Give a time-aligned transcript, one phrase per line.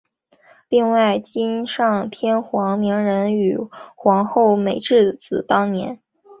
[0.67, 3.55] 另外今上天皇明仁与
[3.95, 5.99] 皇后美智子当年。